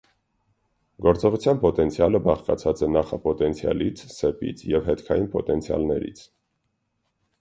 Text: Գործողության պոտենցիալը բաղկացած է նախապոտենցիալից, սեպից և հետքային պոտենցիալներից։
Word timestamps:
Գործողության 1.07 1.59
պոտենցիալը 1.65 2.21
բաղկացած 2.27 2.81
է 2.87 2.91
նախապոտենցիալից, 2.95 4.01
սեպից 4.15 4.65
և 4.73 4.89
հետքային 4.89 5.29
պոտենցիալներից։ 5.37 6.25